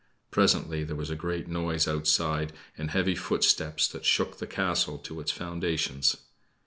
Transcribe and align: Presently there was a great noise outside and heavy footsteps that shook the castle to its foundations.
Presently 0.31 0.83
there 0.83 0.95
was 0.95 1.11
a 1.11 1.15
great 1.15 1.47
noise 1.47 1.87
outside 1.87 2.53
and 2.75 2.89
heavy 2.89 3.13
footsteps 3.13 3.87
that 3.89 4.03
shook 4.03 4.39
the 4.39 4.47
castle 4.47 4.97
to 4.97 5.19
its 5.19 5.29
foundations. 5.29 6.17